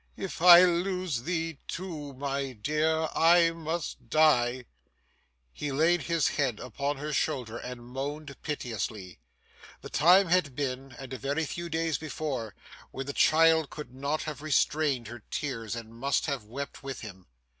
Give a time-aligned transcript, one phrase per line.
[0.17, 4.65] If I lose thee too, my dear, I must die!'
[5.53, 9.19] He laid his head upon her shoulder and moaned piteously.
[9.81, 12.55] The time had been, and a very few days before,
[12.89, 17.27] when the child could not have restrained her tears and must have wept with him.